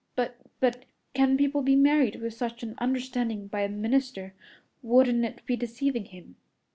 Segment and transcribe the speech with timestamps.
[0.15, 4.33] "But but can people be married with such an understanding by a minister?
[4.81, 6.37] Wouldn't it be deceiving him?"